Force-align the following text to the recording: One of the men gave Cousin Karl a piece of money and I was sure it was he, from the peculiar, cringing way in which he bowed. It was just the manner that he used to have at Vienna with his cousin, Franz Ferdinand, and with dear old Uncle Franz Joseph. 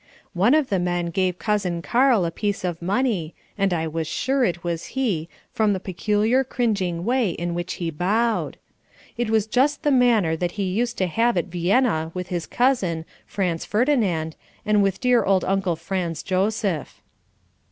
One 0.33 0.55
of 0.55 0.69
the 0.69 0.79
men 0.79 1.11
gave 1.11 1.37
Cousin 1.37 1.83
Karl 1.83 2.25
a 2.25 2.31
piece 2.31 2.63
of 2.63 2.81
money 2.81 3.35
and 3.55 3.71
I 3.71 3.87
was 3.87 4.07
sure 4.07 4.43
it 4.43 4.63
was 4.63 4.85
he, 4.97 5.29
from 5.51 5.73
the 5.73 5.79
peculiar, 5.79 6.43
cringing 6.43 7.05
way 7.05 7.29
in 7.29 7.53
which 7.53 7.73
he 7.73 7.91
bowed. 7.91 8.57
It 9.15 9.29
was 9.29 9.45
just 9.45 9.83
the 9.83 9.91
manner 9.91 10.35
that 10.35 10.53
he 10.53 10.63
used 10.63 10.97
to 10.97 11.05
have 11.05 11.37
at 11.37 11.45
Vienna 11.53 12.09
with 12.15 12.29
his 12.29 12.47
cousin, 12.47 13.05
Franz 13.27 13.63
Ferdinand, 13.63 14.35
and 14.65 14.81
with 14.81 14.99
dear 15.01 15.23
old 15.23 15.45
Uncle 15.45 15.75
Franz 15.75 16.23
Joseph. 16.23 17.03